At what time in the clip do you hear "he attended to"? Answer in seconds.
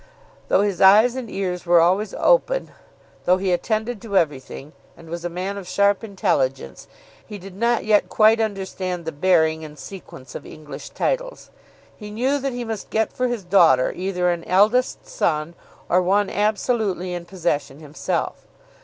3.37-4.17